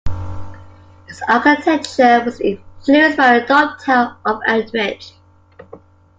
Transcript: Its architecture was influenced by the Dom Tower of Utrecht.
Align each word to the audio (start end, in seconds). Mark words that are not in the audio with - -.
Its 1.07 1.21
architecture 1.29 2.23
was 2.25 2.41
influenced 2.41 3.17
by 3.17 3.37
the 3.39 3.45
Dom 3.45 3.77
Tower 3.77 4.17
of 4.25 4.41
Utrecht. 4.47 5.13